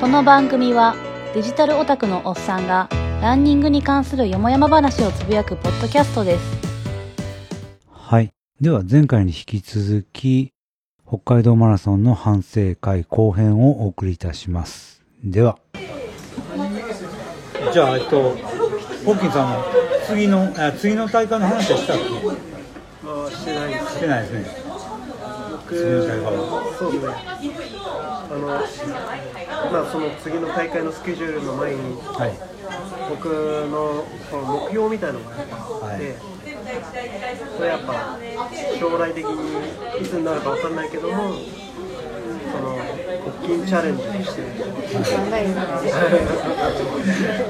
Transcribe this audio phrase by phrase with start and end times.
[0.00, 0.96] この番組は
[1.34, 2.88] デジタルオタクのおっさんが
[3.20, 6.58] ランニングに関するよもやま話をつぶやくポッドキャストです
[7.92, 8.30] はい。
[8.62, 10.54] では前回に引き続き、
[11.06, 15.02] 北海道マラソンの反省会後編をお送りいたします。
[15.22, 15.58] では。
[17.70, 18.22] じゃあ、えっと、
[19.04, 19.64] ホッキンさんの
[20.06, 22.02] 次の、あ次の大会の話はしたっけ？
[23.06, 24.59] まあしてないですしてないですね。
[25.70, 27.14] そうですね。
[28.30, 28.46] あの
[29.72, 32.32] まあその次の大会のスケジュールの前にはい。
[33.08, 35.50] 僕のこの目標みたいなのがあって、
[35.82, 36.30] はい。
[37.56, 38.18] これやっぱ
[38.78, 44.42] 将来的にいつになるかわかんないけどもその腹筋チャレンジとして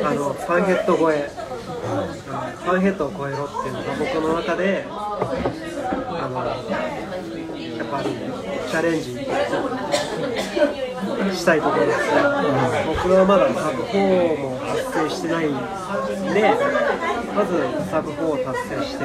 [0.04, 6.40] あのファンヘッド超えファンヘッドを超えろっていうのが僕の中であの
[7.80, 9.08] やっぱりチャレンジ
[11.34, 12.04] したいところですね、
[12.86, 15.54] 僕はまだサブ4も達成してないん
[16.34, 16.44] で
[17.34, 17.56] まず
[17.90, 19.04] サブ4を達成して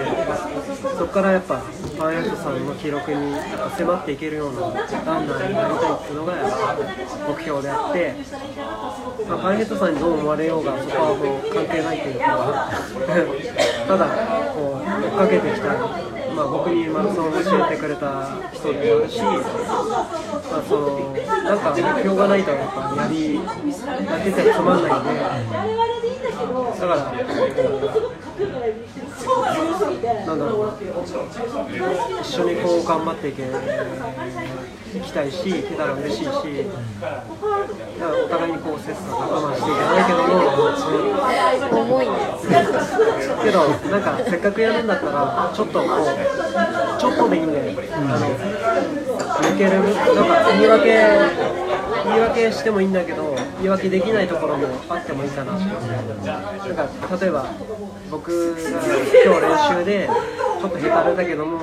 [0.97, 3.35] そこからやっぱファンヘッドさんの記録に
[3.77, 6.75] 迫っていけるようなランナーになりたいっていうのがやっぱ
[7.31, 8.13] 目標であって、
[9.29, 12.71] まあ、ファンヘッドさんにどう思われようがそこはもう関係ないというか
[13.87, 14.05] ただ
[14.51, 23.45] こう追っかけてきたまあ、僕にマラソンを教えてくれた人でもあるし、まあ、そのなんか目標がないとやっぱやりやっ
[24.23, 25.09] ててはつまんないんで。
[26.35, 26.99] だから
[29.25, 30.73] なんだろう
[32.21, 42.13] 一緒にこう頑張っていけいきたいしいけたら嬉しいしだからお互いにこう切磋琢磨していかないけども、重いね
[43.43, 45.89] けどなんかせっかくやるんだったらちょっとこう
[46.99, 48.35] ちょっとでいいんで、あの
[49.41, 50.85] 抜けるなんか言い訳
[52.05, 53.34] 言い訳してもいいんだけど
[53.65, 57.45] 言い訳できないところもあってもいいかなってなんか例えば
[58.11, 61.59] 僕が今日練習でちょっと下手れだけども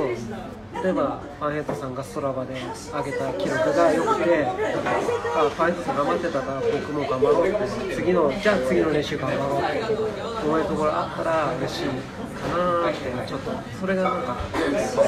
[0.82, 14.36] 例えばファンヘッドさんがストラバで上げた記録が良くてあファンヘッドさん頑張ってたから僕も頑張ろうって次のじゃあ次の練習頑張ろうって思えるところあったら嬉しいかなってちょっとそれがなんか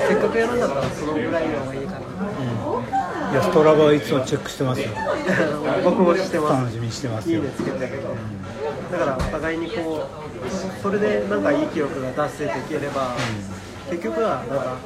[0.06, 2.63] せっかくやるんだったらそのぐらいの方がいいかな、うん。
[2.88, 4.88] いや、ストラバはいつもチェックしてますよ。
[5.84, 6.62] 僕もしてます。
[6.62, 7.38] 楽しみにしてますよ。
[7.38, 7.52] いいね。
[7.56, 8.14] つけてたけど
[8.92, 13.16] だからお互いにこうそれでなんかいい記録が達成できれば、
[13.90, 14.76] 結局はなんか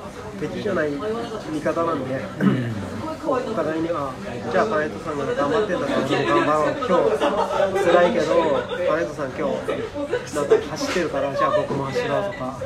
[0.40, 2.20] 敵じゃない味方なんで、
[3.26, 4.12] お互いにあ
[4.50, 8.34] じゃあパンエットさんが頑張ってんだから頑張ろう今日辛いけど
[8.88, 12.58] パンエットさん今日なんか走ってるからじゃあ僕も走ろうとか、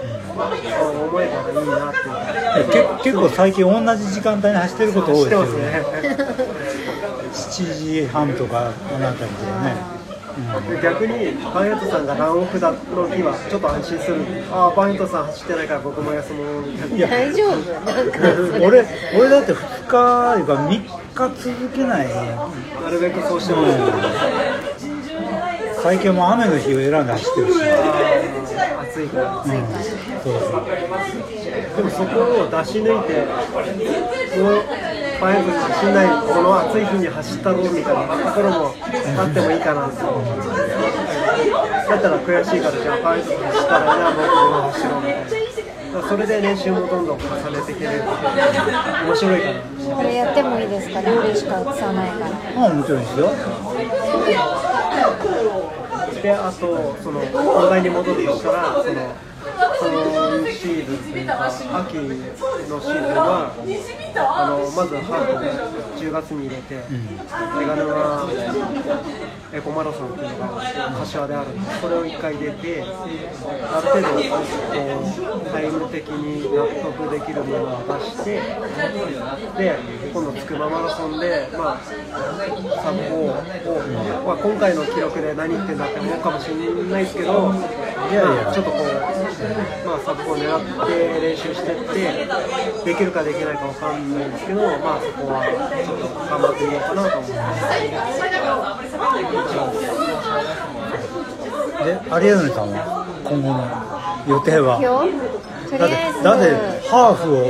[1.08, 1.92] 思えたらいいなっ
[2.70, 2.96] ていう。
[3.00, 5.82] け結構最近同じ時間帯に走ってること多い知ってですよ ますね。
[7.32, 10.02] 7時半とかこの辺りでね。
[10.82, 12.76] 逆にパンエットさんがランオフだの
[13.14, 14.16] 日はちょっと安心する。
[14.50, 16.62] ああパンエットさん走ってないから僕も休もう。
[16.62, 17.92] みたいな大丈夫。
[17.92, 18.86] なんかそれ 俺
[19.18, 19.56] 俺だって2
[19.92, 20.82] 日いうか3日
[21.14, 21.28] 続
[21.74, 22.08] けない。
[22.08, 22.14] な
[22.90, 23.72] るべくそうしてます、
[25.82, 27.58] 最近も雨の日を選んで走ってるし、
[28.92, 29.58] 暑いからそうそ
[30.30, 30.32] う
[31.76, 33.26] でもそこを出し抜いて
[34.38, 34.62] もう
[35.20, 38.74] パンエットさん走んないこの暑い日に走ったろうみたいなところも
[39.18, 40.04] あってもいいかなってだ
[41.96, 45.30] ったら悔しいからじゃあパンエットさん走ったらじゃあ僕も走ろうみたいな
[46.00, 49.60] それで練習もどんどん重ねていける面白いかな
[49.96, 52.06] これやってもいいですかね俺しか映さな。
[52.06, 53.30] いからまあもちろんですよ。
[56.22, 59.14] であとその本題に戻るとしたらその
[59.62, 63.54] 今シーズンというか秋のシーズンは
[64.14, 68.28] あのまずハーフを10月に入れて、メガネは
[69.52, 70.62] エコマラソンっていうのが
[70.98, 72.86] 柏であるんでそれを1回出てあ
[73.80, 74.18] る程度こ
[75.46, 78.42] うタイム的に納得できるものを出して
[79.56, 79.78] で
[80.12, 83.36] 今度筑波マラソンでまあサブ4を、
[84.26, 87.52] まあ、今回の記録で何言ってんだって思うかもしれないですけど
[88.10, 88.82] いやいやちょっとこう、
[89.86, 91.94] まあ、サブ4を狙って練習してって
[92.84, 97.62] できるかできないかわかんないんですけど、まあ、そこはちょっと頑張ってみようかなと思います。
[101.84, 102.76] で有安さんは
[103.24, 104.78] 今後の予定は？
[105.72, 106.44] だってりあえずだって
[106.88, 107.48] ハーフを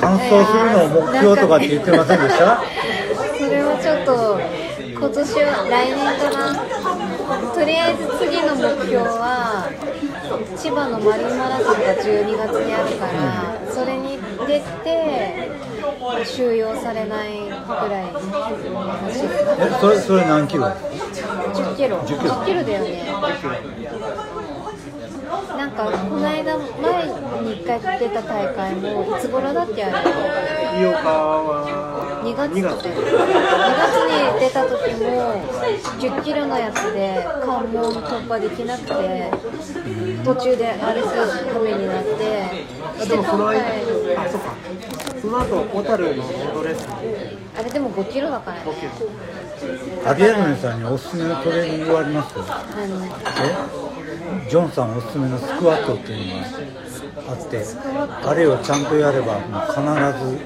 [0.00, 2.62] 完走するのを目標とかって言ってませんでした？
[3.36, 4.38] それをちょっと
[4.86, 6.54] 今年は来年から
[7.60, 9.68] とりあえず次の目標は
[10.56, 14.16] 千葉のマリンマラソンが12月にあるからそれに
[14.48, 14.88] 出て
[16.24, 19.28] 収容されないぐらい走る
[19.60, 21.98] えそれそれ何キロ？10キロ。
[22.00, 22.30] 10キロ。
[22.32, 23.04] 10キロだよね。
[25.56, 26.64] なんかこの間前
[27.42, 30.80] に1回出た大会もいつ頃だっけあれ。
[30.82, 31.66] 井岡は
[32.22, 35.04] 2月2とか月2月に出た時も
[35.98, 39.30] 10キロのやつで関門突破できなくて
[40.24, 42.10] 途中で歩く羽目になって
[43.00, 43.66] あでもその間で
[44.16, 44.54] あそっか。
[45.20, 46.88] その後小樽のロードレース。
[47.58, 48.70] あれでも5キロだからね。
[48.70, 50.10] 5キロ。
[50.10, 52.34] アリエルネさんにおすすめのトレーニングはあります？
[52.34, 52.64] か
[54.48, 56.40] ジョンさんおすすめのスクワットっていうの
[57.26, 57.66] があって
[58.24, 59.80] あれをちゃんとやればもう必
[60.24, 60.38] ず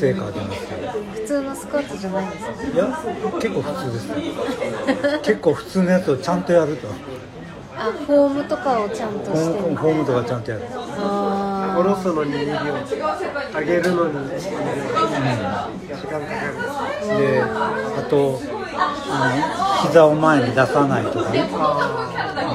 [0.00, 0.64] 成果が出ますよ。
[1.12, 2.52] 普通のスクワットじゃないんですか？
[2.72, 2.86] いや
[3.38, 4.08] 結構普通です。
[4.08, 4.14] よ
[5.22, 6.88] 結構普通のやつをちゃんとやると。
[7.76, 10.64] あフォームとかをちゃんとフォしてームフォームとかちゃんとやる。
[10.72, 12.74] あ下ろすのに2秒
[13.60, 14.38] 上げるのに2秒
[15.96, 17.18] 時間かかる。
[17.18, 17.46] であ
[18.08, 18.40] と
[19.08, 19.34] あ
[19.82, 21.48] の膝を前に出さないとかね。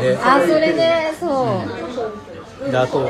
[0.01, 1.61] であそれでそ
[2.67, 2.71] う。
[2.71, 3.09] であと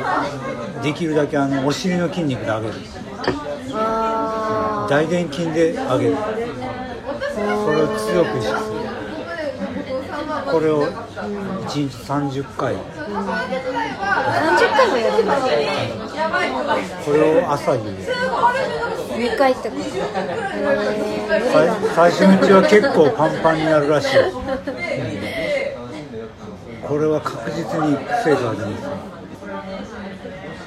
[0.83, 2.73] できるだけあのお尻の筋肉で上げる。
[3.17, 3.44] あ
[4.89, 6.17] 大臀筋で上げる。
[7.35, 7.41] そ
[7.71, 8.75] れを強く意識する。
[10.51, 10.91] これを1
[11.67, 12.75] 日30回。
[12.75, 12.79] 30
[14.77, 15.35] 回もやるんだ。
[17.05, 17.97] これを朝にやる
[19.15, 19.89] 2回ってことへー
[21.95, 24.31] 最初のうちは結構パンパンになるらしい、うん。
[26.87, 29.14] これは確実に成果が出ます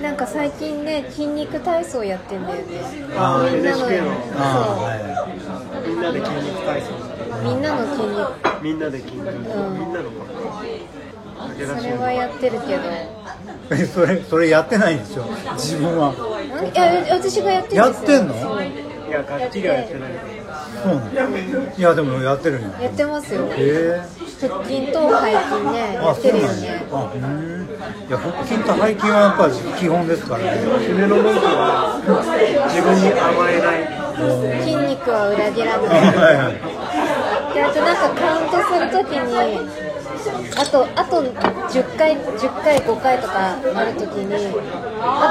[0.02, 2.80] なんか最近ね筋肉体操やってんだよね。
[3.16, 3.84] あーみんなの
[4.36, 5.26] ああは
[5.86, 6.86] みんなで筋肉体操。
[6.88, 6.92] そ
[7.40, 8.18] うみんなの筋肉。
[8.62, 9.24] みんなで筋肉、ん。
[9.78, 10.10] みんなの
[11.80, 12.82] それはやってるけど。
[13.82, 15.24] いそれそれやってないんでしょ。
[15.54, 16.10] 自分は。
[16.10, 16.14] ん？
[16.14, 16.16] い
[16.74, 18.04] や私がやってるんですよ。
[18.04, 18.34] やってんの？
[18.40, 18.64] そう。
[18.64, 20.12] いやがっちりはやってない
[20.82, 20.94] そう。
[20.94, 21.38] なの
[21.76, 23.48] いやでもやってるんややってますよ。
[23.50, 24.00] へえ
[24.40, 26.62] 腹筋と背筋ねやあってるよそうなんだ。
[26.62, 27.57] ねあうん
[28.08, 30.60] いや腹筋と背筋はやっぱり基本ですからね。
[30.80, 32.00] 締めの文句は
[32.68, 33.98] 自分に甘えない。
[34.62, 36.02] 筋肉は裏切らはない。
[36.02, 36.78] いはい。
[37.54, 39.28] であとなんかカウントするときに
[40.56, 44.38] あとあと10回10回5回とかなるときにあ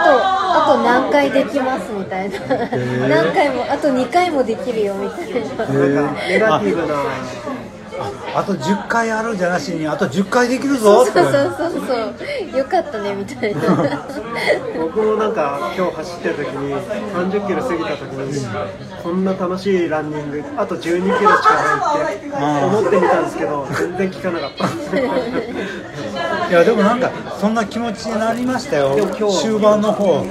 [0.05, 2.37] とあと何回できますみたいな。
[2.37, 3.07] ー。
[3.07, 5.65] 何回もあと2回もできるよみたいな。
[5.65, 6.95] へなんかネガティブな
[8.35, 11.87] あと10回あるじゃなしにあと10回できるぞってそうそうそう。
[11.87, 13.61] そうよかったねみたいな。
[14.79, 18.45] 僕もなんか今日走ってる時に30キロ過ぎた時に
[19.03, 22.27] こんな楽しいランニングあと12キロしかないって
[22.65, 26.47] 思ってみたんですけど全然効かなかった。
[26.49, 28.95] いやでもなんかそんな気持ちになりましたよ。
[29.41, 30.23] 終盤の方。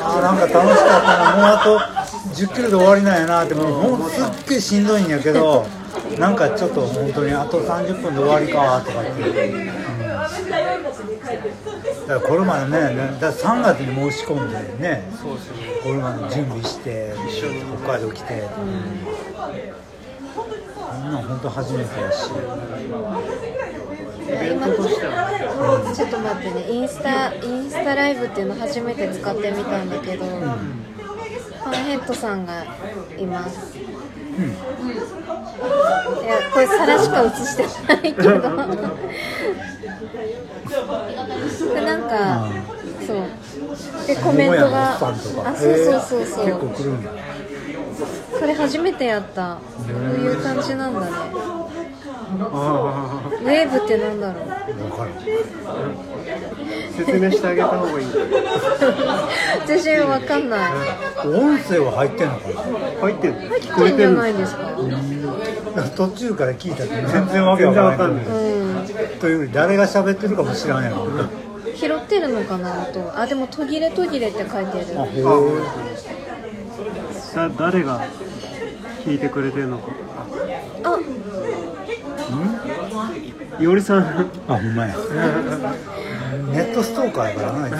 [0.00, 1.36] あーなんか楽しかったな。
[1.36, 3.54] もうあと10キロで終わりなんやなって。
[3.54, 5.66] もうすっげえしんどいんやけど
[6.18, 9.54] なんかちょっと本当にあと30分で終わりかとかって、う。
[9.54, 9.72] ん、だ
[12.06, 12.72] からこれまでね
[13.20, 18.72] だから3月に申し込んでねそうですねこれまで準備して一緒に北海道来て、こん
[21.10, 22.30] なん本当初めてやし。
[24.24, 25.92] イベントとしては。
[25.94, 32.64] ちょっと待ってねインスタインスタライブっていうの初めて使ってみたんだけど、ファンヘッドさんが
[33.18, 33.76] います、
[34.34, 38.22] いやこれ皿しか映してないけど。
[41.74, 42.48] でなんか、
[43.06, 43.16] そう。
[44.06, 44.94] でコメントが。
[44.96, 46.46] あそうそうそうそへー。
[46.46, 47.10] 結構う来るんだ
[48.38, 49.56] これ初めてやった。
[49.56, 49.60] こ
[49.92, 51.06] ういう感じなんだね。
[52.40, 54.44] あウェーブってなんだろう。
[54.44, 58.06] 分かるー説明してあげた方がいい。
[59.64, 60.60] 私わかんない。
[61.26, 62.40] 音声は入ってんのか
[63.02, 63.34] 入ってる
[63.70, 64.62] 入ってんじゃないんですか。
[65.76, 68.26] な途中から聞いたって全然わけわかんない。
[68.26, 68.64] うん
[69.20, 71.06] というより誰が喋ってるかも知らんやろ。
[71.74, 74.86] 拾ってるのかなとあでも途切れ途切れって書いてる。
[75.00, 76.24] あへえ
[77.34, 78.00] だ誰が
[79.04, 79.88] 聞いてくれてるのか。
[80.84, 80.98] あ。
[83.62, 84.02] いおりさん。
[84.48, 84.94] あほんまや。
[86.52, 87.74] ネットストーカーやからな あいつ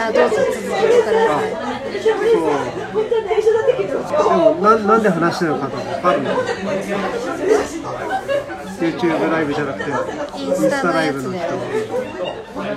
[0.00, 0.52] あどうぞ続け
[0.88, 1.44] てください。
[2.02, 2.20] そう。
[2.22, 2.36] で
[4.26, 6.30] もななんで話してるのかと分かるの
[8.80, 9.90] YouTube ライブじゃなくて
[10.38, 11.38] インスタのやつの人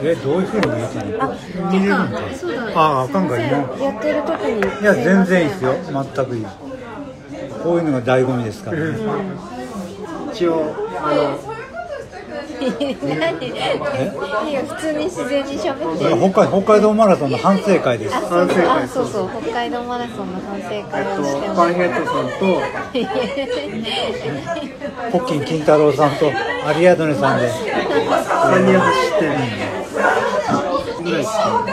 [0.02, 1.72] えどういうふうに見えてるの？
[1.72, 4.82] 見れるのかそうだああかんか今やってる時に。
[4.82, 5.74] いや全然いいですよ。
[6.16, 6.46] 全くいい。
[7.64, 8.78] こういうのが醍醐味ですから。
[8.80, 8.98] ね
[10.34, 11.47] 一応あの
[12.60, 18.16] 何いや普通に自然に喋って北海北海道マラソンの反省会です。
[18.16, 19.30] あそう反省会あそうそう。
[19.44, 22.62] 北海道マラソンの反省え会をしてパンヘッドさんと、
[25.12, 26.32] ポッキン金太郎さんと
[26.66, 27.48] アリアドネさんで。
[27.48, 29.32] 3人走ってる。
[31.04, 31.64] ぐらいですかわ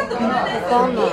[0.70, 1.02] かんな？
[1.02, 1.06] い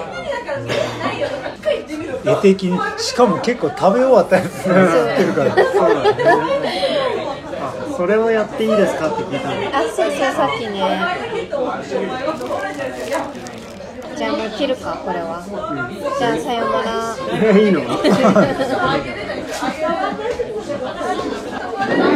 [2.23, 5.55] 絵的にしかも結構食べ終わったやつ吸ってるから。
[5.55, 7.00] そうだね。
[8.01, 9.53] あ、それをやっていいですかって聞いたの。
[9.77, 10.73] あそうそうさっきね。
[14.17, 15.41] じゃあもう切るかこれは、
[16.19, 17.15] じゃあさよなら。
[17.55, 17.81] えいいの？
[17.81, 18.17] 結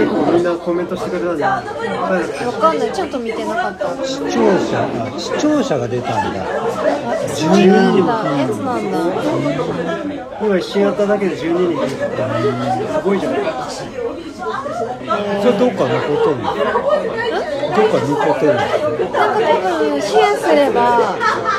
[0.10, 1.66] 構みんなコメントしてくれたんじゃない
[2.10, 2.92] 誰だっけわかんない。
[2.94, 3.88] ちゃんと見てなかった。
[4.06, 6.46] 視聴者あ視聴者が出たんだ。
[7.28, 7.56] そうな
[7.92, 8.14] んだ。
[8.38, 8.98] やつなんだ。
[10.42, 11.84] 今一瞬やっただけで12人。
[11.84, 13.34] いるすごいじゃん
[15.42, 20.80] それどっか残ってるのどっか残ってるのなんか多分シェアすれば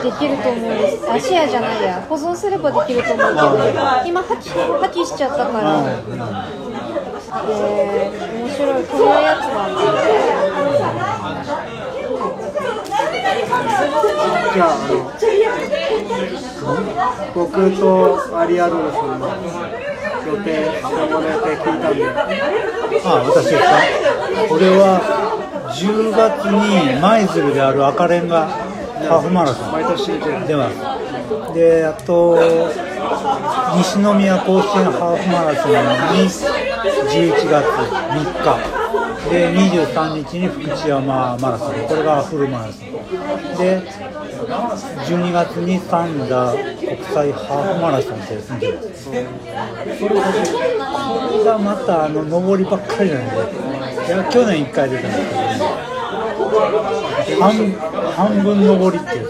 [0.03, 0.73] できると思う。
[0.73, 2.07] んですあシェアじゃないや。
[2.09, 3.41] 保存すればできると思うけど
[4.07, 5.83] 今破棄破棄しちゃったから
[7.49, 8.85] えー、面白い。
[8.85, 9.81] このやつなんだ
[14.55, 15.11] じゃああの
[17.35, 19.29] 僕とアリアドルさんの
[20.27, 20.49] 予定
[20.83, 22.05] 今後の予定聞いたんで
[23.05, 23.65] あ私ですか？
[24.51, 24.83] 俺は
[25.73, 30.75] 10月に舞鶴である赤レンガハーフマラソン毎年出ます
[31.55, 32.39] であと
[33.77, 35.71] 西宮甲子園ハーフマラソン
[36.17, 38.87] に11月3日。
[39.27, 41.75] で23日に福知山マラソン。
[41.89, 42.87] これがフルマラソン。
[43.59, 43.83] で
[45.07, 49.11] 12月に三田国際ハーフマラソンってやつに出ますそ
[51.39, 51.97] れがまた。
[52.07, 53.35] あの上りばっかりなんで
[54.07, 55.29] いや去年1回出たんです
[57.27, 57.73] けど半
[58.13, 59.29] 半分上りっていう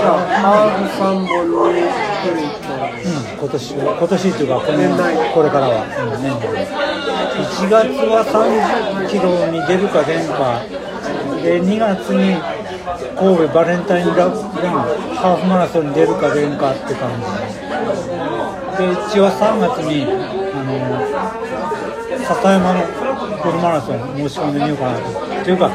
[0.00, 5.32] あハーフ3本に1人とうん、今年は今年っていうかこの年内。
[5.32, 6.42] これからは、うん、年内
[7.38, 10.62] 1月は30キロに出るか出んか
[11.42, 12.34] で2月に
[12.98, 17.26] 神戸バレンタインランハーフマラソンに出るか出んかって感じ
[18.78, 20.74] で一応3月にあの
[22.26, 22.80] 笹山の
[23.38, 25.70] フルマラソン申し込んでみようかなとっていうか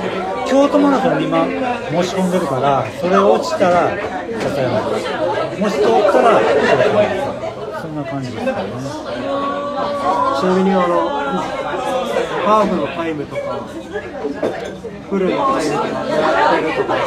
[0.48, 3.96] 京都マラソンに今申し込んでるからそれ落ちたら
[4.42, 4.82] 笹山
[5.60, 6.42] もし通ったら
[7.82, 8.70] そんな感じですかね
[10.40, 11.08] ちなみにあの
[12.44, 13.64] ハーフのタイムとか
[15.14, 16.18] フルのタイムとか狙
[16.50, 16.98] ってるとか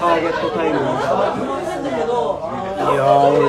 [0.00, 0.80] ターゲットタイムい
[2.96, 3.44] やー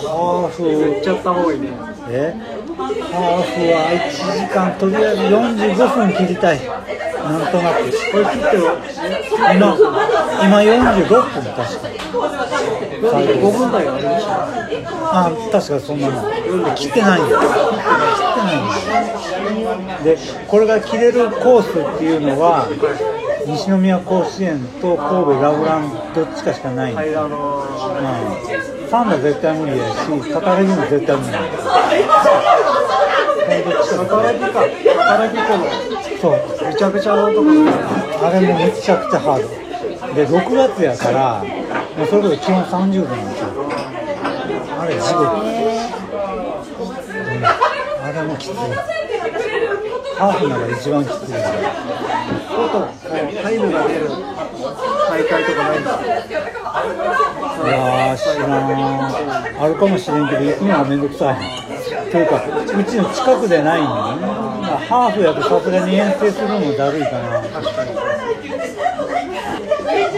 [0.00, 1.66] ハーフ言っちゃった方がいいね。
[2.08, 2.34] え？
[2.70, 6.60] ハーフは1時間とりあえず45分切りたい。
[6.60, 7.82] なんとなく。
[7.82, 8.78] これ切っても
[9.50, 9.74] 今
[10.46, 11.90] 今46分確か。
[13.00, 14.32] 5分台がありました
[15.12, 17.40] あ確かそんなの切ってないんだよ。
[17.40, 17.48] 切っ
[18.34, 18.52] てな
[19.96, 22.66] いんでこれが切れるコースっていうのは
[23.46, 26.92] 西宮甲子園と神戸ラブランどっちかしかない。
[26.92, 29.96] んだよ間のうんサンダ絶対無理やし
[30.32, 31.40] 高木も絶対無理や
[33.50, 34.60] 働きか
[35.04, 35.64] 働きこの
[36.20, 40.14] そうめちゃくちゃのところあれもめちゃくちゃハード。
[40.14, 41.44] で6月やから
[42.00, 43.46] もうそれこそ気温30度なんですよ
[44.80, 45.20] あれ地獄、
[47.12, 48.54] うん、あれもきつい。
[50.16, 51.32] ハーフなら一番きつい。
[52.48, 52.88] 外
[53.42, 54.08] タイムが出る
[55.10, 55.78] 大会とかない。
[55.78, 56.00] んですか
[57.66, 57.68] い。
[57.70, 58.48] やー知らん
[59.62, 61.36] あるかもしれんけど行くのはめんどくさい。
[62.10, 62.22] とい。
[62.22, 62.36] うか
[62.80, 63.82] うちの近くでない。
[63.82, 67.04] んだよねハーフやとさすがに遠征するのもだるい。
[67.04, 67.90] かな確かに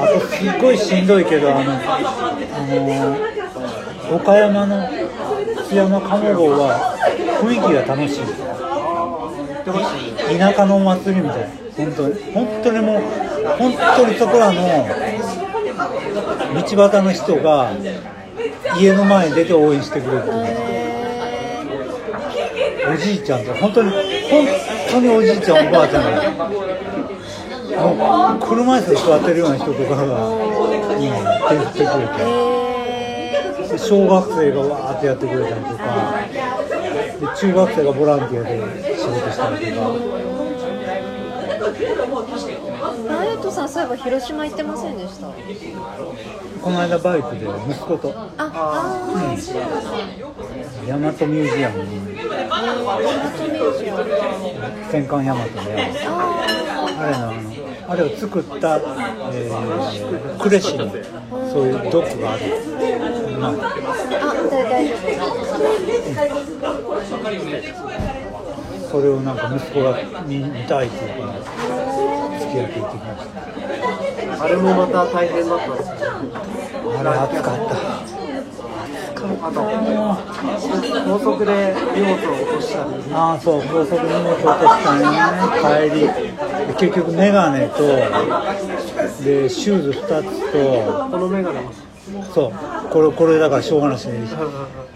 [0.01, 1.77] あとすっごいしんどいけどあの、あ
[4.11, 4.89] の岡山の
[5.69, 6.97] 津山鴨号は
[7.41, 8.25] 雰囲気が楽しい。
[10.39, 11.49] 田舎のお祭りみたい。
[11.77, 12.15] 本当に。
[12.33, 13.03] 本当にもう
[13.59, 14.61] 本当にそこらの
[16.55, 17.73] 道端の人が
[18.79, 20.23] 家の前に出て応援してくれる
[22.93, 24.47] おじいちゃんと本当に本
[24.91, 26.62] 当におじいちゃんおばあちゃんが。
[27.73, 30.41] 車椅子に座ってるような人とかが、うん、
[30.99, 31.07] 手
[31.57, 32.21] 振ってくれて
[33.73, 35.85] で小学生がわーってやってくれたりとか
[36.29, 38.51] で中学生がボランティアで
[38.99, 39.83] 仕事したりとか。
[43.09, 45.27] ナイトさんそういえば広島行ってませんでした？
[46.63, 48.13] この間バイクで息子と。
[48.15, 49.71] ああーそうなん。
[49.71, 49.81] だ
[50.87, 51.89] 大和ミュージアムに。
[52.19, 52.51] 大
[52.85, 53.99] 和ミュージアム。
[54.91, 55.55] 戦艦大和のやつ
[56.07, 56.11] あ
[56.99, 57.41] あれのあの
[57.93, 60.79] あれを作った、えー、呉市に
[61.53, 62.45] そういうドックがある、
[63.39, 63.53] まあ、
[68.91, 71.39] それをなんか息子が見見たいっていうから
[72.41, 73.27] 付き合って行ってきまし
[74.39, 74.45] た。
[74.45, 75.95] あれもまた大変だったんですよ
[76.99, 78.12] あれ暑かった
[79.25, 79.61] あと
[81.07, 85.03] 高速で荷物を落としたりああそう高速荷物落としたね。
[85.91, 87.83] 帰りで結局メガネと
[89.23, 90.57] でシューズ2つと
[91.11, 91.71] このメガネも
[92.35, 92.53] そう
[92.91, 94.19] これこれだからしょうがないしね。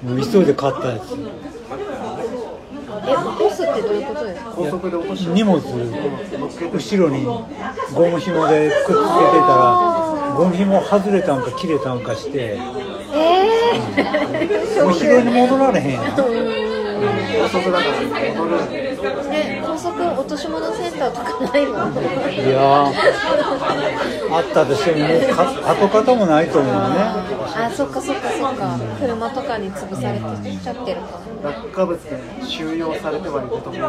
[0.02, 1.12] もう急いで買ったやつ。
[1.12, 1.18] 夫
[3.08, 4.50] え落とすってどういうことですか？
[4.56, 7.44] 高速で落とした荷物後ろにゴ
[8.10, 9.95] ム紐でくっつけてたら
[10.36, 12.38] ゴム紐外れたんか切れたんかして。
[12.38, 12.58] え
[13.96, 16.04] え後ろに戻られへんやん。
[16.06, 17.90] 高速だから
[18.34, 18.50] 戻る
[19.30, 21.92] ね高速落とし物センターとかないもん。
[21.94, 21.96] い
[22.50, 22.92] やー
[24.34, 30.24] あったとしてももうか跡形もないと思うねあそっかそっかそっか車とかに潰されて
[30.56, 33.88] ちゃってるか落下物で収容されてはいると思うけど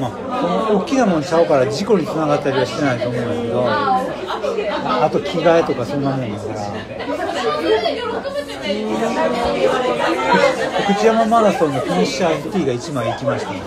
[0.00, 1.22] まあその大きなもん。
[1.22, 3.24] ちゃうから事故につながったりはしてないと思うん。
[3.26, 3.64] だけど
[4.84, 6.58] ああと着替えとかそんなもんだから
[10.84, 13.60] 福知山マラソンのフィニッシャー T が1枚行きましたね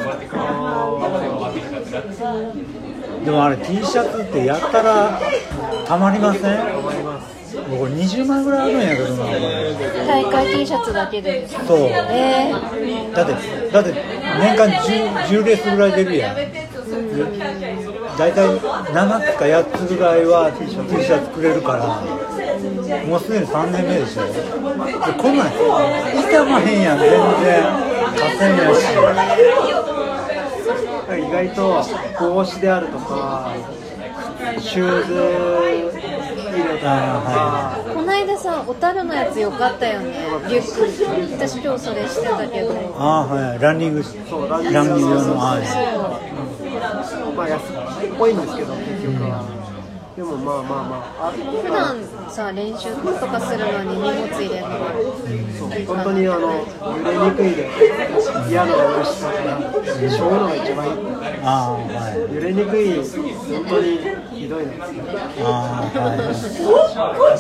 [3.25, 5.19] でもあれ T シャツってやったら
[5.87, 6.59] たまりません？
[7.69, 9.25] 僕20枚ぐらいあるんやけどな。
[9.25, 9.37] これ
[10.07, 11.77] 大会 T シャツだけでそう。
[11.89, 12.51] え
[13.13, 13.33] だって
[13.71, 13.93] だって
[14.39, 16.35] 年間 10, 10レースぐらい出るやん
[18.21, 20.85] 大体7つか8つぐらいは T シャ
[21.19, 21.87] ツ作れるから
[23.07, 24.21] もうすでに3年目でしょ。
[24.29, 24.37] で
[25.17, 26.99] こんなん痛まへんやん。
[27.01, 27.17] 全然
[28.13, 28.85] 勝てんやし。
[31.17, 31.81] 意外と
[32.19, 33.55] 帽子であるとか
[34.59, 35.13] シューズ
[36.45, 37.73] 入れたりとか。
[37.87, 40.27] ー、こないださ小樽のやつよかったよね。
[40.47, 40.67] リュック。
[41.39, 42.95] 私今日それしてたけど。
[42.99, 43.59] ああはい。
[43.59, 45.37] ランニングそうランニング用の。
[45.39, 45.63] はい。
[47.35, 47.61] まあ安
[48.07, 49.61] っぽいんですけど結局は。
[50.15, 51.95] でもまあまあまああ普段
[52.29, 54.67] さ練習とかするのに荷物入れるの
[55.57, 57.69] そう本当にあの揺れにくいで
[58.49, 60.93] 嫌な思いしたからしょうのが一番いい
[61.43, 61.79] ああは
[62.29, 63.87] い揺れにくい本当に
[64.35, 65.03] ひどいのですね
[65.39, 67.31] ああはい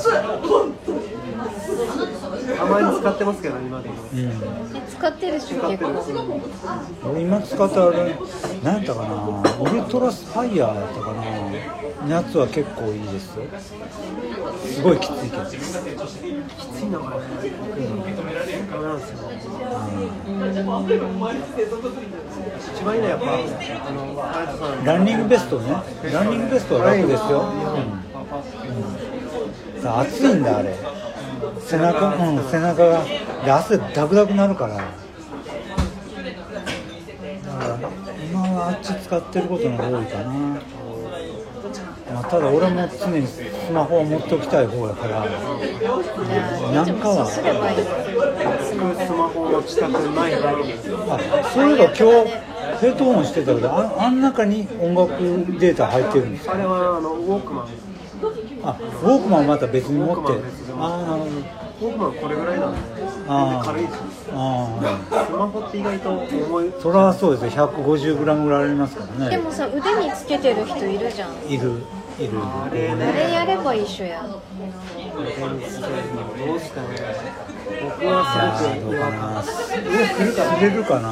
[2.57, 3.95] たまに使ってますけど今でも。
[4.13, 4.19] うん。
[4.19, 4.31] え
[4.89, 5.91] 使ってるでしょ結構
[7.11, 8.15] 俺今使ったあれ
[8.63, 9.43] 何やったかな。
[9.71, 11.21] ウルトラスファイヤーやったかな。
[12.09, 13.35] やつは結構いいです。
[13.35, 13.43] よ
[14.65, 15.45] すごいきついけど。
[15.45, 15.61] きつ
[16.81, 17.17] いのがね
[18.71, 18.99] ダメなん。
[18.99, 19.17] ですよ
[22.73, 23.25] 一番いいのはやっぱ
[23.87, 25.75] あのハヤトさんランニングベストね。
[26.11, 27.53] ランニングベストは楽ですよ、
[29.75, 30.75] うん、さ暑いんだあれ
[31.67, 33.03] 背中うん背中が
[33.45, 34.75] で汗ダクダクなるから。
[34.75, 34.87] だか
[37.67, 37.77] ら
[38.29, 40.23] 今はあっち使ってることの方が多いかな、
[42.13, 45.27] まあ、ただ俺も常にスマホを持っておきたい方やから。
[45.27, 47.23] じゃあなんかは。
[47.23, 47.27] あ
[51.53, 52.01] そういえば今日
[52.79, 55.11] ヘッドホンしてたけどああん中に音楽
[55.59, 56.53] データ入ってるんですか？
[56.53, 57.67] あれはあのウォークマン
[58.63, 60.21] あウォークマンまた別に持って。
[60.21, 61.31] ウォークマン別でああなるほど
[61.81, 62.79] ウォークマンこれぐらいなんで
[63.65, 63.97] 軽いです
[64.33, 64.67] あ
[65.09, 66.69] スマホって意外と重い。
[66.69, 69.37] あそれはそうですよ 150g ぐらいありますからね。
[69.37, 71.33] でもさ腕につけてる人いるじゃん。
[71.49, 71.83] いる
[72.19, 72.37] いる。
[72.37, 74.21] あれあねれやれば一緒や。
[74.23, 75.21] どう
[75.57, 76.87] ですかね。
[77.83, 78.23] 僕は
[78.57, 81.07] すごく違和感上来るから入れるかな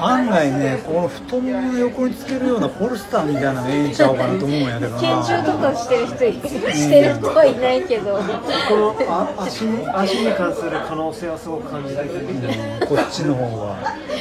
[0.00, 5.00] 案外ねこの太ももの横につけるようなポルスターみたいなのええんちゃうかなと思うんやけどな。
[5.00, 6.32] 拳銃とかしてる人い
[6.74, 8.16] してる人はいないけど。
[8.16, 13.76] このあ足に足に関する可能性はすごく感じててうんこっちの方が。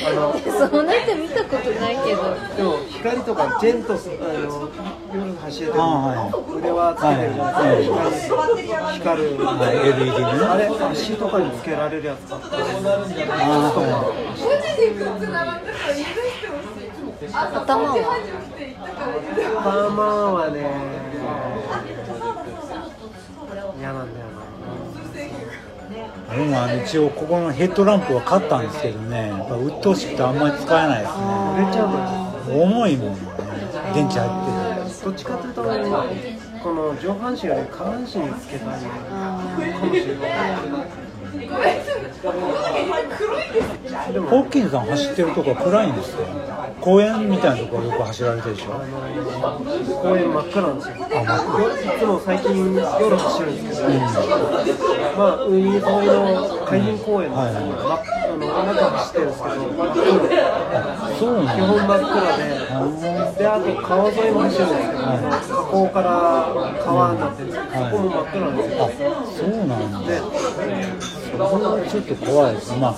[0.06, 2.36] あのそうなって見たことないけど。
[2.58, 4.70] でも光とかジェントスあの
[5.13, 5.82] 夜走れてる。
[5.82, 7.84] あは腕輪つけてるじゃないで
[8.20, 8.36] すか。
[8.48, 8.63] 光
[9.00, 9.38] 光る。
[9.46, 9.76] はい。
[9.89, 12.48] LED ねあれ足とかにつけられるやつかあ
[13.80, 14.13] は
[17.32, 17.88] 頭は
[19.60, 20.58] 頭はね
[23.79, 24.29] 嫌なんだよい
[26.32, 31.23] 俺もあの一応ここのヘッドランプは買ったんですけどねやっぱ鬱陶しくてあんまり使えないですね。
[31.58, 32.23] 売れちゃうの
[32.63, 33.19] 重いもんね。
[33.93, 34.32] 電池入っ
[34.97, 35.69] てどっちかというとこ
[36.73, 38.88] の上半身より下半身につけたいか
[39.86, 40.29] もしれない。
[44.13, 46.26] でもるホーキンさん走ってるとこは暗いんですよ。
[46.80, 48.72] 公園みたいなところよく走られてるでしょ。
[50.02, 50.96] 公園真っ暗なんですよ。
[50.96, 51.00] い
[52.00, 53.93] つも最近夜走るんですけど、
[55.17, 55.88] まあ海沿いの
[56.65, 57.54] 海浜公園の,、はい。
[57.54, 57.60] ま
[58.34, 59.54] あの中走ってるんですけど
[61.17, 61.54] そうなんだ。
[61.54, 62.43] 基本真っ暗で
[63.38, 66.10] であと川沿いも走るんですけど、河口から
[66.84, 68.78] 川になってるんですけど、そこも真っ暗なんですよ。
[68.84, 68.88] あ
[69.26, 70.00] そうなんだ。
[70.04, 70.22] で
[71.34, 72.78] ちょっと怖いです。
[72.78, 72.96] まあ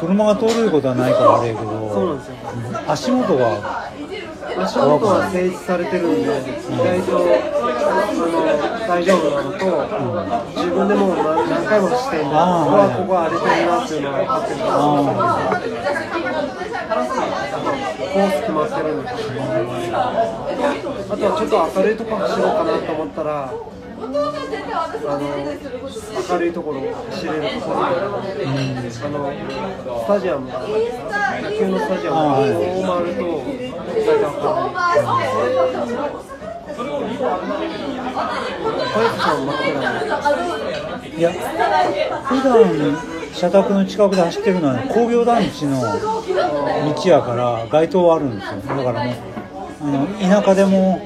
[0.00, 2.34] 車が通れることはないからあれやけそうなんどですよ。
[2.88, 3.90] 足元が
[4.58, 7.20] 足元は整地されてるんで、意外とあ
[8.16, 8.24] の
[8.88, 9.60] 大丈夫なのと、
[10.56, 14.60] 自分でもう何何回も走ってるんで、ここはここ荒れてるなっていうのが分かってる
[18.16, 19.08] コース決まってるんで、
[19.92, 23.52] あとはちょっと明るいとこ走ろうかなと思ったら、
[25.04, 25.22] あの
[26.28, 26.80] 明るいところ
[27.10, 29.30] 走れるところで、あの
[30.00, 30.52] スタジアム、野
[31.58, 33.22] 球のスタジアム、あーこう回ると、
[34.04, 35.92] 大体明る
[36.32, 36.36] い。
[36.76, 36.82] 小
[39.02, 39.72] 池さん真っ暗
[41.16, 42.54] いや普段
[43.32, 49.14] 社宅の近くで走ってるのは工業団地の道やから街灯はあるんですよだからもう
[49.82, 51.00] あの田舎でも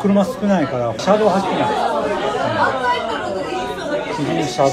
[0.00, 1.91] 車少ないから車道走ってない、
[4.52, 4.72] 車道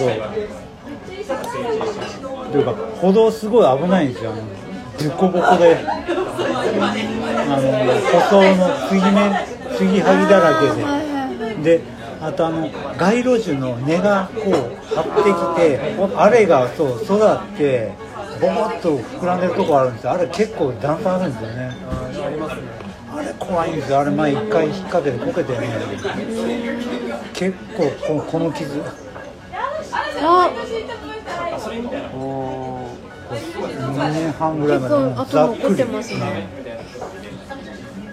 [2.51, 4.31] というか歩道すごい危ないんですよ。
[4.31, 4.41] あの
[4.97, 5.77] 凸凹で。
[7.51, 7.65] あの
[8.11, 9.17] 舗装の継ぎ目
[9.77, 10.65] 継ぎはぎだらけ
[11.63, 11.83] で、で
[12.21, 14.53] あとあの街路樹の根がこう
[14.95, 17.91] 張ってきてあれがそう育って
[18.41, 20.11] ボコッと膨らんでるとこあるんですよ。
[20.11, 21.71] あれ結構段差あるんですよね
[22.25, 22.61] ありますね。
[23.11, 23.99] あれ怖いんですよ。
[23.99, 25.67] あれ前一回引っ掛けてこけてね。
[27.33, 28.81] 結構このこの傷。
[30.21, 30.51] あ
[32.15, 32.95] お
[33.29, 36.49] 2年半ぐらいまで結構ざっくり跡残ってますね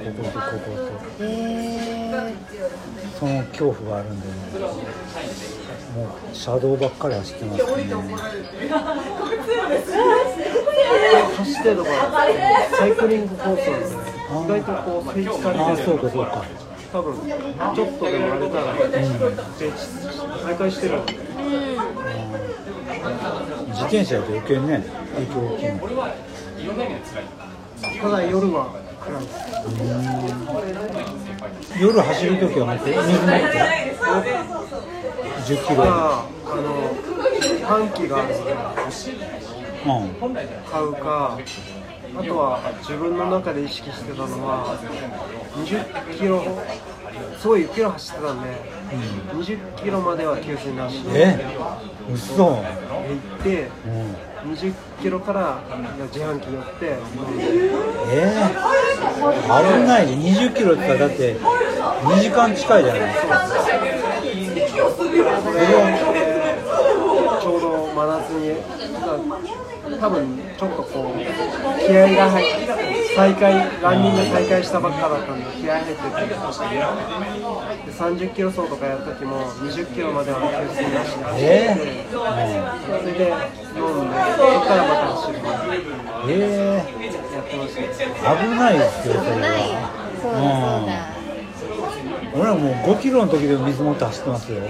[0.06, 0.70] こことここ
[1.18, 4.34] とへえーその恐怖があるんでね
[5.94, 7.72] もう車道ばっかり走ってますね
[11.36, 11.90] 走ってるのが
[12.76, 16.44] サイクリングコースなんで、意外とこう整地さああれてるそうかそうか。
[16.92, 18.74] 多分ちょっとでも荒れたら
[19.58, 19.76] 整地
[20.42, 21.02] 再開してる。
[21.02, 21.06] ん。
[21.06, 21.12] で
[23.68, 25.78] 自転車だと余計ね影響大きいの
[28.00, 28.70] ただ夜は
[29.00, 29.36] 暗いです
[31.80, 33.06] 夜走るときは持って水持っ
[34.22, 34.28] て
[35.46, 36.62] 10キロ、まああの
[37.66, 38.34] 短期がある。
[38.34, 38.54] ので
[39.86, 40.10] うん、
[40.64, 41.38] 買うか
[42.18, 44.78] あとは自分の中で意識してたのは
[45.56, 46.42] 20キロ
[47.38, 48.48] すごい雪を走ってたんで、
[49.34, 51.38] 20キロまでは給水なしでえ？
[52.12, 52.36] 嘘。
[52.46, 53.68] 行って
[54.44, 54.52] うん。
[54.52, 55.58] 20キロから
[56.12, 56.98] 自販機寄って
[58.10, 58.48] え？
[59.16, 63.02] ー、危ないで20キロってだって2時間近いじゃない。
[63.02, 63.46] ですか
[67.40, 68.56] ちょうど真夏に
[69.98, 71.18] 多分ちょっとこう
[71.86, 76.34] 気合が入って再開ランニング再開したばっかだったんで気合入っててで
[77.92, 81.74] 30キロ走とかやった時も20キロまでは給水なしで走って、え
[82.10, 83.32] それで
[83.74, 84.10] 飲ん。
[84.10, 85.38] でそこからまた走る
[86.28, 86.84] え
[87.34, 87.80] やってました
[88.36, 88.78] 危ない。
[88.78, 89.48] ですよそれは
[90.20, 91.16] そうだそうだ。
[92.34, 94.60] 俺はもう5キロの時でも水持って走ってますよ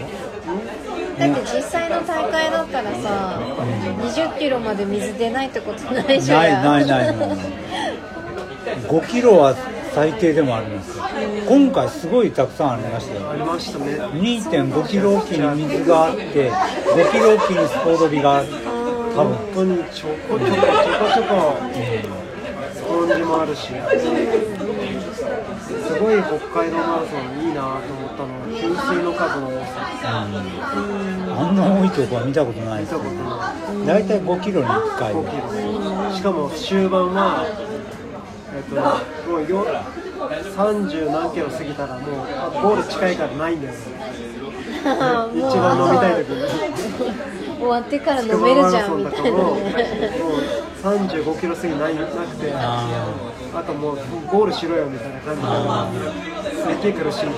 [1.18, 3.40] だって実際の大会だったらさ、
[4.02, 7.29] 20キロまで水出ないってことないでしょないないないない。
[8.88, 9.55] 5キロは
[9.94, 11.05] 最低でもありますよ。
[11.48, 13.31] 今回すごいたくさんありましたよ。
[13.31, 18.42] ありましたね2.5キロおきに水があって5キロおきにスポードビが
[19.14, 20.61] 多分本当にちょこちょこちょこ
[21.14, 21.57] ちょこ。
[22.74, 23.72] スポンジもあるし
[25.96, 27.50] すごい北海道マラソンい。
[27.50, 29.72] いなと思ったのは給水の数の多さ
[30.12, 37.46] あんな多いとこは見たことないですよ見たことない大体5キロに1回5キロしかも終盤は
[38.54, 38.74] えっと
[39.30, 39.66] もうよ
[40.56, 43.78] 30何キロ過ぎたらもうゴール近いからないんだよね
[45.35, 48.70] 一番飲みたい時に終わってから飲める。
[48.70, 52.87] じゃんみたいなね35キロ過ぎないなくてあ
[53.55, 53.96] あともう
[54.31, 54.46] ゴー。
[54.46, 55.42] ルしろよみたいな感じ
[55.99, 57.29] で、すげえ苦しい、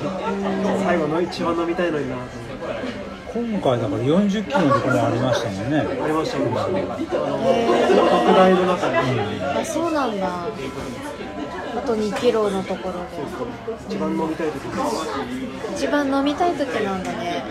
[0.85, 6.99] 最後の一番飲みたいのになと思って、今回だから40キロのところもありましたもんねありましたもんあのへ拡
[8.35, 9.61] 大の中にー。
[9.61, 10.47] あそうなんだ
[11.77, 12.95] あと2キロのところ
[13.89, 14.59] 一番飲みたい時
[15.75, 17.45] 一番飲みたい時なんだね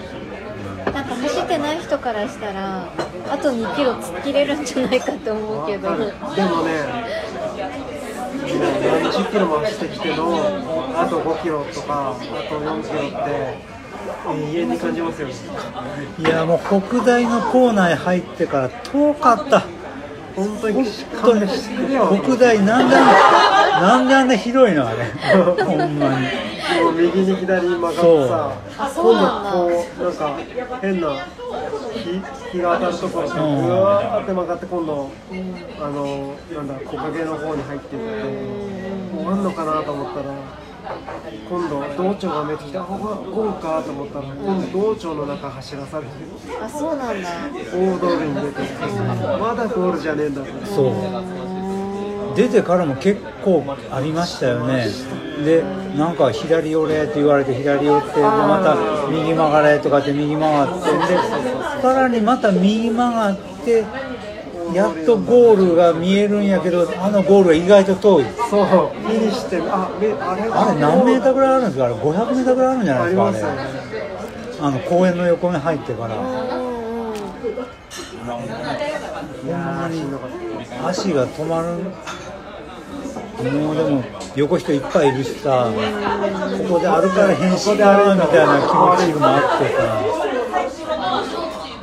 [0.91, 2.91] なんか走ってない人からしたら
[3.29, 5.89] あと2キロ突っ切れるんじゃないかって思うけど。
[5.97, 6.13] でもね
[8.47, 10.37] 何十キロも走ってきての
[10.95, 12.19] あと5キロとかあ
[12.49, 13.77] と4キロって
[14.27, 15.33] 永遠に感じますよね。
[16.19, 19.63] いやもう北大の構内入ってから遠かった
[20.37, 20.75] 本当に。
[20.75, 20.85] 本
[21.21, 21.39] 当に。
[21.39, 21.93] 勘弁してくれ。
[21.95, 25.05] よ北大なんであんななんで広いのあれ
[25.63, 26.27] ほんまに
[26.97, 28.57] 右に左に曲がってさ
[28.95, 30.39] 今度こうなんか
[30.81, 31.25] 変な
[31.93, 32.21] 日
[32.51, 35.11] 日が当たるところかぐわーって曲がって今度
[35.79, 40.25] あのなんだ木陰の方に入っていってもうあんのかなと思ったら
[41.49, 46.11] 今度道庁が見えてきてあここゴールかと思ったら今度道庁の中走らされて。
[46.61, 47.29] あそうなんだ。
[47.29, 48.61] 大通りに出て
[49.39, 50.93] まだゴールじゃねえんだってそう。
[52.35, 54.87] 出てからも結構ありましたよね。
[55.43, 55.63] で
[55.97, 58.75] なんか左寄れって言われて左寄ってでまた
[59.09, 60.91] 右曲がれとかって右曲がって。
[60.91, 61.17] で
[61.81, 63.85] さらにまた右曲がって
[64.77, 68.25] やっとゴールが見えるんやけどあのゴールが意外と遠い。
[68.49, 68.65] そう。
[68.65, 71.85] フィニッシュしてあめあれあれ何メーターぐらいあるんですか？
[71.85, 73.41] あれ500メーターぐらいあるんじゃないですかあね。
[74.59, 76.15] あの公園の横に入ってから。
[79.45, 79.89] いや
[80.85, 81.67] 足が止まる。
[83.37, 84.03] もうでも
[84.35, 85.71] 横人いっぱいいるしさ。
[86.67, 89.77] ここで歩かれへんしなみたいな気持ちもあってさ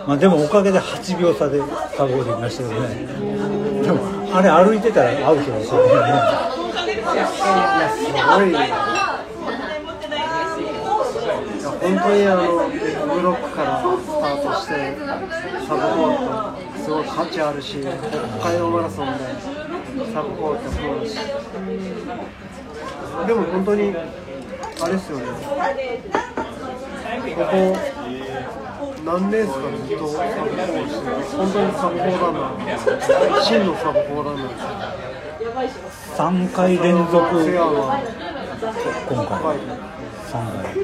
[0.06, 1.58] まあでもおかげで8秒差で
[1.96, 2.88] サボーできましたけどね
[3.82, 4.00] でも
[4.36, 8.10] あれ歩いてたらアウトですよねいやすご
[8.44, 8.60] いいや
[11.80, 12.42] 本当にあの
[13.14, 14.72] ブロックからスタートして
[15.66, 16.16] サブコー
[16.76, 17.90] トすごい価値あるし北
[18.50, 19.12] 海道マラソンで
[20.12, 21.16] サブコートそうだし
[23.26, 23.94] でも本当に
[24.82, 25.24] あれですよね。
[27.24, 27.76] ここ
[29.04, 32.64] 何レースかずっとサブコーしてて本当にサブランナー
[33.44, 37.18] 真のサブランナーです3回連続。
[39.10, 39.42] 今回。
[39.42, 39.58] はい
[40.32, 40.74] 3回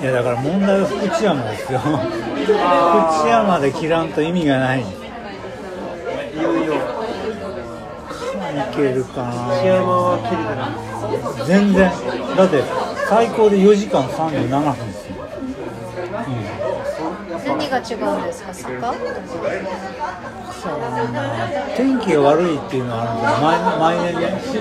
[0.00, 1.78] いやだから問題は福知山ですよ。
[1.78, 1.88] 福
[3.22, 4.80] 知山で切らんと意味がない。
[4.80, 4.86] いい
[6.42, 6.54] よ。
[6.56, 6.72] いよ
[8.74, 10.68] けるか内山は切れてな。
[11.44, 11.92] い全然。
[12.36, 12.62] だって
[13.08, 15.16] 最高で4時間37分ですよ、
[17.68, 18.94] 何が違うんですか坂？
[21.76, 24.58] 天気が悪いっていうのはあるんですよ毎毎年ね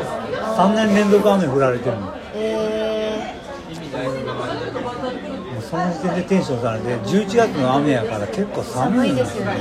[0.57, 2.01] 3年連続雨降られてるの。
[2.01, 3.33] もえ
[5.59, 9.51] うその時点でテンション下がって11月の雨やから結構ー、寒いんですすよね。
[9.53, 9.57] ね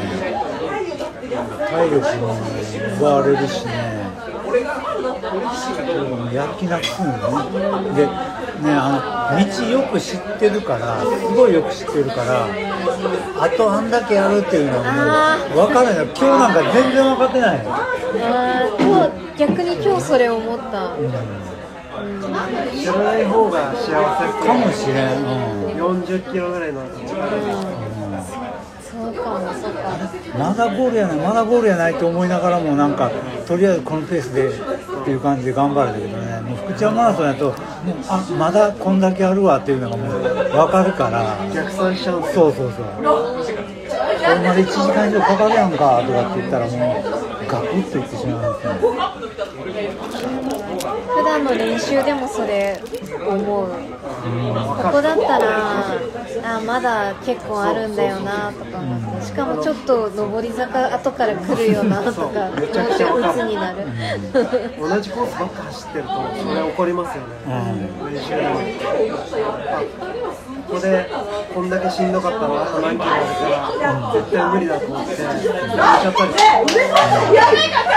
[1.71, 2.37] 体力も
[2.99, 3.97] 奪われるしね。
[6.33, 7.19] やる気なくすんよね。
[7.95, 12.47] でねあの道よく知ってるからすごいよく知ってるから
[13.40, 16.05] あとあんだけやるっていうのはもう分からない。
[16.05, 17.64] 今日なんか全然分かってない。
[17.64, 20.97] のあー今日逆に今日それ思った、
[22.75, 23.92] 知らない方が幸せ
[24.47, 25.27] かもしれん、う
[25.75, 26.01] ん。
[26.03, 26.81] 40キロぐらいの。
[27.07, 27.86] そうかもそうか
[30.39, 33.11] まだゴールやないまだゴールやないと思いながらもなんか
[33.47, 36.41] とりあえずこのペースでっていう感じで頑張るんだけどね。
[36.41, 37.55] もう福知山マラソンやともう
[38.09, 41.37] あまだこんだけあるわっていうのがもう分かるから。
[41.53, 42.23] 逆算しちゃう。
[42.23, 42.87] そうそうそう。
[44.27, 47.05] これまで1時間以上かかるやんかとかって言ったらもう
[47.49, 48.73] ガクッといってしまうんですよ
[51.17, 52.83] 普段の練習でもそれ
[53.29, 53.69] 思う
[54.27, 59.27] ここだったらあまだ結構あるんだよなとか思って。
[59.27, 63.87] しかもちょっと上り坂後から来るよなとか思ってめちゃくちゃ鬱になる
[64.79, 67.35] 同じコースばっか走ってるとそれ起こりますよね、
[68.12, 69.83] 練習でもあ
[70.69, 71.11] ここで
[71.55, 76.33] こんだけしんどかったらあと何キロあるから絶対無理だと思ってやっちゃったり。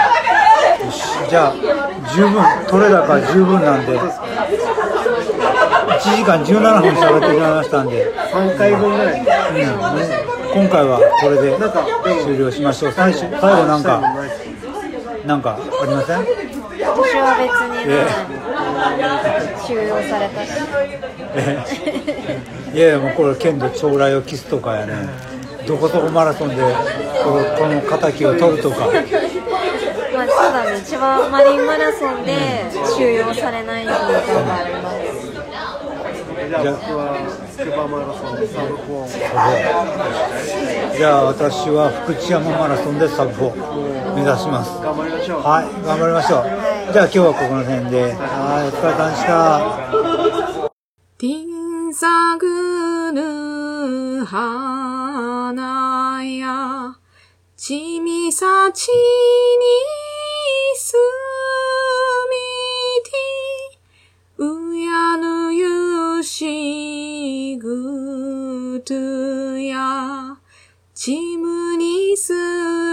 [1.28, 1.54] じゃあ
[2.14, 3.98] 十分取れ高十分なんで
[5.86, 8.12] 1時間17分喋ってくれましたんで。
[8.14, 9.20] 3回分ぐらい。
[10.52, 11.56] 今回はこれで
[12.24, 12.92] 終了しましょう。
[12.92, 14.02] 最初最後なんか
[15.24, 16.18] なんかありません？
[16.80, 18.04] 私は別にね
[19.66, 20.50] 収容されたし。
[22.74, 25.08] いやいやもうこれ剣道将来を期すとかやね。
[25.66, 28.86] どこそこマラソンでこのこの敵を取るとか。
[30.12, 30.80] まあそうだね。
[30.84, 34.99] 千葉マリンマラソンで収容されないように頑張ります
[36.50, 37.14] じゃあ僕は
[37.56, 39.06] 筑波マラソンサブ4
[40.96, 44.82] じゃあ私は福知山マラソンでサブ4目指します。
[44.82, 45.42] 頑張りましょう。
[45.42, 46.42] はい頑張りましょう。
[46.92, 48.14] じゃあ今日はここの辺で。
[48.18, 49.62] はいお疲れ様でした。
[51.18, 51.46] ティ
[51.88, 56.96] ンサグヌ花や
[57.56, 58.92] ちみさちに
[60.76, 60.96] す
[66.40, 68.94] しぐと
[69.58, 70.38] や
[70.94, 72.32] ちむにす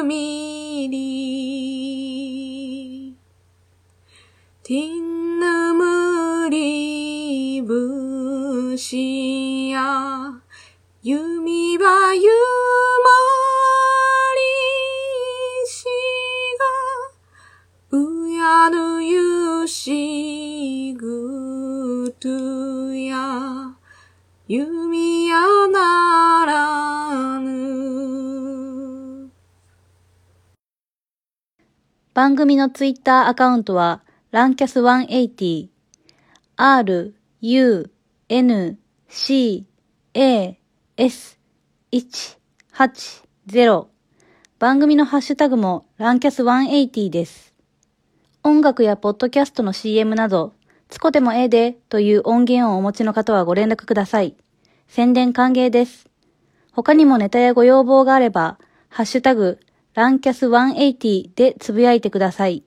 [0.03, 3.15] みり。
[4.63, 10.41] ティンヌムリブシや
[22.19, 23.75] ぐとや
[24.47, 25.39] 弓や
[25.71, 29.30] ならぬ。
[32.13, 35.69] 番組のツイッターアカウントは、ランキャス180、
[36.56, 37.91] r, u,
[38.30, 39.67] n, c,
[40.15, 40.60] a,
[40.97, 41.38] s,
[41.91, 43.86] 180
[44.58, 47.53] 番組のハッシュタグもランキャス180です。
[48.43, 50.57] 音楽やポッドキャストの CM など、
[50.89, 54.36] つこでもええでという音源をお持ちの方はご連絡ください。
[54.88, 56.08] 宣伝歓迎です。
[56.71, 58.58] 他にもネタやご要望があれば、
[58.89, 59.60] ハッシュタグ、
[59.93, 62.63] ランキャス180でつぶやいてください。